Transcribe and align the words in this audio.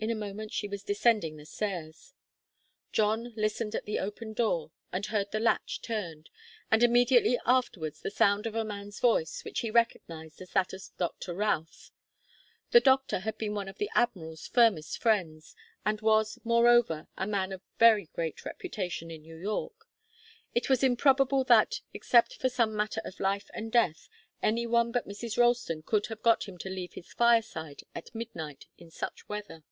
In 0.00 0.10
a 0.10 0.14
moment 0.14 0.52
she 0.52 0.68
was 0.68 0.84
descending 0.84 1.36
the 1.36 1.44
stairs. 1.44 2.14
John 2.92 3.34
listened 3.36 3.74
at 3.74 3.84
the 3.84 3.98
open 3.98 4.32
door, 4.32 4.70
and 4.92 5.04
heard 5.04 5.32
the 5.32 5.40
latch 5.40 5.82
turned, 5.82 6.30
and 6.70 6.84
immediately 6.84 7.36
afterwards 7.44 8.00
the 8.00 8.08
sound 8.12 8.46
of 8.46 8.54
a 8.54 8.64
man's 8.64 9.00
voice, 9.00 9.44
which 9.44 9.58
he 9.58 9.72
recognized 9.72 10.40
as 10.40 10.52
that 10.52 10.72
of 10.72 10.88
Doctor 10.98 11.34
Routh. 11.34 11.90
The 12.70 12.78
doctor 12.78 13.18
had 13.18 13.36
been 13.38 13.54
one 13.54 13.66
of 13.66 13.78
the 13.78 13.90
Admiral's 13.92 14.46
firmest 14.46 15.02
friends, 15.02 15.56
and 15.84 16.00
was, 16.00 16.38
moreover, 16.44 17.08
a 17.16 17.26
man 17.26 17.50
of 17.50 17.62
very 17.80 18.06
great 18.12 18.44
reputation 18.44 19.10
in 19.10 19.22
New 19.22 19.36
York. 19.36 19.88
It 20.54 20.68
was 20.70 20.84
improbable 20.84 21.42
that, 21.42 21.80
except 21.92 22.34
for 22.36 22.48
some 22.48 22.76
matter 22.76 23.00
of 23.04 23.18
life 23.18 23.50
and 23.52 23.72
death, 23.72 24.08
any 24.44 24.64
one 24.64 24.92
but 24.92 25.08
Mrs. 25.08 25.36
Ralston 25.36 25.82
could 25.82 26.06
have 26.06 26.22
got 26.22 26.44
him 26.46 26.56
to 26.58 26.68
leave 26.70 26.92
his 26.92 27.12
fireside 27.12 27.82
at 27.96 28.14
midnight 28.14 28.66
and 28.78 28.84
in 28.86 28.90
such 28.92 29.28
weather. 29.28 29.64